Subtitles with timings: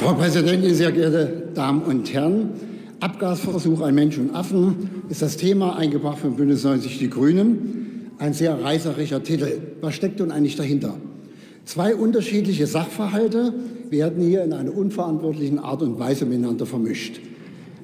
[0.00, 2.48] Frau Präsidentin, sehr geehrte Damen und Herren!
[3.00, 8.12] Abgasversuch an Mensch und Affen ist das Thema, eingebracht von Bündnis 90 Die Grünen.
[8.16, 9.60] Ein sehr reißerischer Titel.
[9.82, 10.94] Was steckt nun eigentlich dahinter?
[11.66, 13.52] Zwei unterschiedliche Sachverhalte
[13.90, 17.20] werden hier in einer unverantwortlichen Art und Weise miteinander vermischt.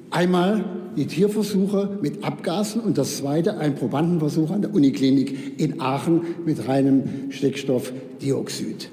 [0.09, 0.65] Einmal
[0.95, 6.67] die Tierversuche mit Abgasen und das zweite ein Probandenversuch an der Uniklinik in Aachen mit
[6.67, 8.89] reinem Stickstoffdioxid.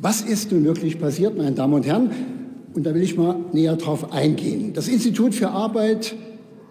[0.00, 2.10] Was ist nun wirklich passiert, meine Damen und Herren?
[2.74, 4.72] Und da will ich mal näher drauf eingehen.
[4.74, 6.14] Das Institut für Arbeit,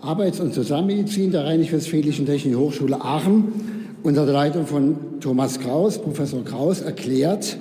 [0.01, 3.45] Arbeits- und Sozialmedizin der Rheinisch-Westfälischen Technischen Hochschule Aachen
[4.03, 7.57] unter der Leitung von Thomas Kraus, Professor Kraus, erklärt,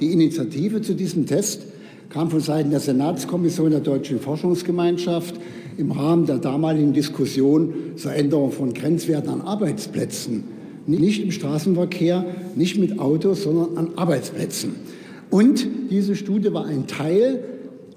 [0.00, 1.62] die Initiative zu diesem Test
[2.10, 5.36] kam von Seiten der Senatskommission der Deutschen Forschungsgemeinschaft
[5.76, 10.44] im Rahmen der damaligen Diskussion zur Änderung von Grenzwerten an Arbeitsplätzen.
[10.86, 12.24] Nicht im Straßenverkehr,
[12.56, 14.74] nicht mit Autos, sondern an Arbeitsplätzen.
[15.30, 17.42] Und diese Studie war ein Teil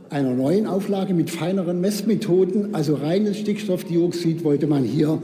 [0.09, 5.21] einer neuen Auflage mit feineren Messmethoden, also reines Stickstoffdioxid wollte man hier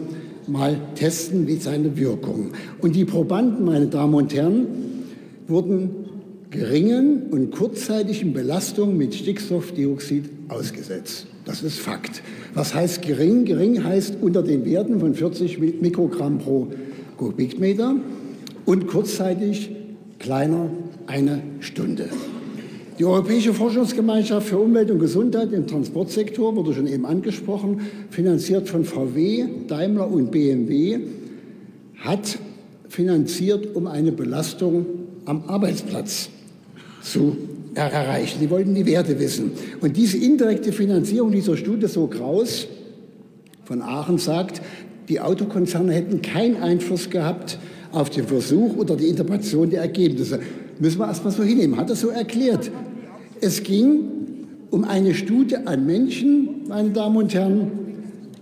[0.47, 2.51] mal testen, wie seine Wirkung.
[2.81, 4.67] Und die Probanden, meine Damen und Herren,
[5.47, 5.89] wurden
[6.49, 11.27] geringen und kurzzeitigen Belastungen mit Stickstoffdioxid ausgesetzt.
[11.45, 12.21] Das ist Fakt.
[12.53, 13.45] Was heißt gering?
[13.45, 16.67] Gering heißt unter den Werten von 40 Mikrogramm pro
[17.17, 17.95] Kubikmeter
[18.65, 19.71] und kurzzeitig
[20.19, 20.69] kleiner
[21.07, 22.09] eine Stunde.
[22.99, 28.85] Die Europäische Forschungsgemeinschaft für Umwelt und Gesundheit im Transportsektor wurde schon eben angesprochen, finanziert von
[28.85, 30.99] VW, Daimler und BMW,
[31.97, 32.37] hat
[32.89, 34.85] finanziert, um eine Belastung
[35.25, 36.29] am Arbeitsplatz
[37.01, 37.35] zu
[37.73, 38.39] erreichen.
[38.39, 39.53] Sie wollten die Werte wissen.
[39.81, 42.67] Und diese indirekte Finanzierung dieser Studie, so Kraus
[43.65, 44.61] von Aachen sagt,
[45.09, 47.57] die Autokonzerne hätten keinen Einfluss gehabt
[47.93, 50.39] auf den Versuch oder die Interpretation der Ergebnisse.
[50.79, 51.77] Müssen wir erstmal so hinnehmen.
[51.77, 52.71] Hat er so erklärt.
[53.39, 53.99] Es ging
[54.71, 57.71] um eine Studie an Menschen, meine Damen und Herren,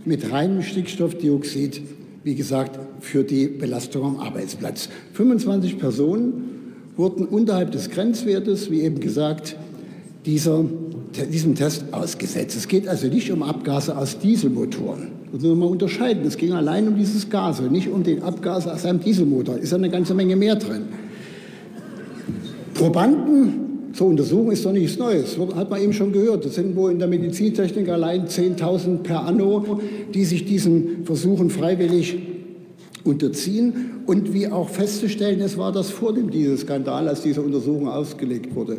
[0.05, 1.81] mit reinem Stickstoffdioxid,
[2.23, 4.89] wie gesagt, für die Belastung am Arbeitsplatz.
[5.13, 6.51] 25 Personen
[6.95, 9.57] wurden unterhalb des Grenzwertes, wie eben gesagt,
[10.25, 10.63] dieser,
[11.15, 12.55] diesem Test ausgesetzt.
[12.55, 15.09] Es geht also nicht um Abgase aus Dieselmotoren.
[15.31, 16.25] Das müssen wir unterscheiden.
[16.25, 19.57] Es ging allein um dieses Gas und nicht um den Abgas aus einem Dieselmotor.
[19.57, 20.83] Ist ja eine ganze Menge mehr drin.
[22.73, 25.37] Probanden zur Untersuchung ist doch nichts Neues.
[25.55, 26.45] Hat man eben schon gehört.
[26.45, 29.79] Das sind wohl in der Medizintechnik allein 10.000 per anno,
[30.13, 32.17] die sich diesen Versuchen freiwillig
[33.03, 33.73] unterziehen.
[34.05, 38.77] Und wie auch festzustellen ist, war das vor dem Dieselskandal, als diese Untersuchung ausgelegt wurde.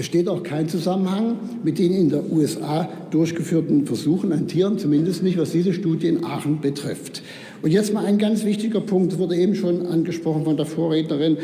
[0.00, 5.22] Es steht auch kein Zusammenhang mit den in der USA durchgeführten Versuchen an Tieren, zumindest
[5.22, 7.22] nicht, was diese Studie in Aachen betrifft.
[7.60, 11.36] Und jetzt mal ein ganz wichtiger Punkt, wurde eben schon angesprochen von der Vorrednerin.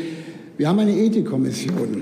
[0.57, 2.01] Wir haben eine Ethikkommission.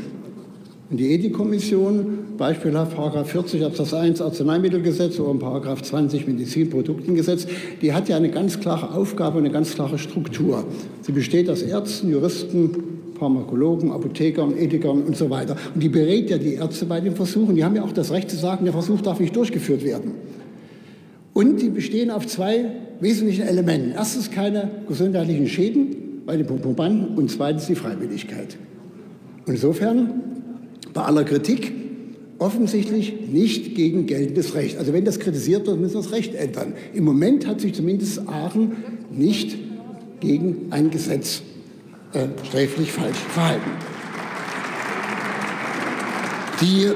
[0.90, 7.48] Und die Ethikkommission, beispielhaft Paragraph 40 Absatz 1 Arzneimittelgesetz oder Paragraph 20 Medizinproduktengesetz,
[7.82, 10.64] die hat ja eine ganz klare Aufgabe, eine ganz klare Struktur.
[11.02, 15.56] Sie besteht aus Ärzten, Juristen, Pharmakologen, Apothekern, Ethikern und so weiter.
[15.74, 17.56] Und die berät ja die Ärzte bei den Versuchen.
[17.56, 20.12] Die haben ja auch das Recht zu sagen, der Versuch darf nicht durchgeführt werden.
[21.34, 22.66] Und die bestehen auf zwei
[23.00, 23.92] wesentlichen Elementen.
[23.92, 28.58] Erstens keine gesundheitlichen Schäden bei den Probanden und zweitens die Freiwilligkeit.
[29.46, 30.22] Insofern
[30.94, 31.74] bei aller Kritik
[32.40, 34.78] offensichtlich nicht gegen geltendes Recht.
[34.78, 36.74] Also wenn das kritisiert wird, müssen wir das Recht ändern.
[36.94, 38.74] Im Moment hat sich zumindest Aachen
[39.12, 39.58] nicht
[40.20, 41.44] gegen ein Gesetz
[42.16, 43.72] äh, sträflich falsch verhalten.
[46.62, 46.88] Die,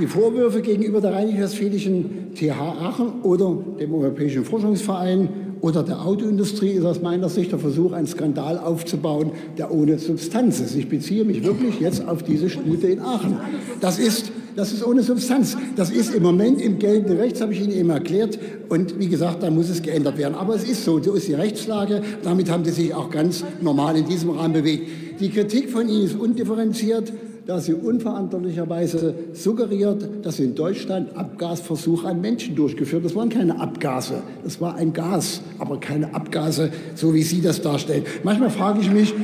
[0.00, 5.28] die Vorwürfe gegenüber der Rheinisch-Westfälischen TH Aachen oder dem Europäischen Forschungsverein
[5.60, 10.60] oder der Autoindustrie ist aus meiner Sicht der Versuch, einen Skandal aufzubauen, der ohne Substanz
[10.60, 10.74] ist.
[10.76, 13.38] Ich beziehe mich wirklich jetzt auf diese Studie in Aachen.
[13.80, 15.56] Das ist, das ist ohne Substanz.
[15.76, 18.38] Das ist im Moment im geltenden Recht, habe ich Ihnen eben erklärt.
[18.68, 20.34] Und wie gesagt, da muss es geändert werden.
[20.34, 22.02] Aber es ist so, so ist die Rechtslage.
[22.22, 24.88] Damit haben Sie sich auch ganz normal in diesem Rahmen bewegt.
[25.20, 27.12] Die Kritik von Ihnen ist undifferenziert
[27.46, 33.04] da sie unverantwortlicherweise suggeriert, dass in Deutschland Abgasversuche an Menschen durchgeführt.
[33.04, 37.62] Das waren keine Abgase, das war ein Gas, aber keine Abgase, so wie Sie das
[37.62, 38.04] darstellen.
[38.24, 39.14] Manchmal frage ich mich,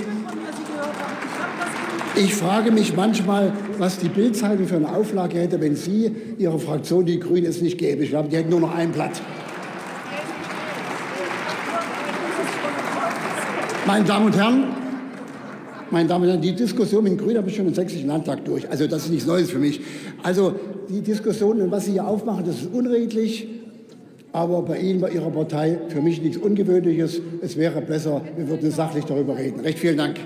[2.14, 7.06] ich frage mich manchmal, was die Bildzeitung für eine Auflage hätte, wenn Sie, Ihre Fraktion,
[7.06, 8.03] die Grünen, es nicht gäbe.
[8.03, 9.20] Ich glaube, die hätten nur noch ein Blatt.
[13.87, 14.64] Meine Damen und Herren,
[15.91, 18.44] meine Damen und Herren, die Diskussion mit den Grünen habe ich schon im Sächsischen Landtag
[18.44, 18.69] durch.
[18.70, 19.81] Also das ist nichts Neues für mich.
[20.23, 20.55] Also
[20.88, 23.49] die Diskussion und was Sie hier aufmachen, das ist unredlich.
[24.32, 27.20] Aber bei Ihnen, bei Ihrer Partei, für mich nichts Ungewöhnliches.
[27.43, 29.61] Es wäre besser, wir würden sachlich darüber reden.
[29.61, 30.17] Recht vielen Dank.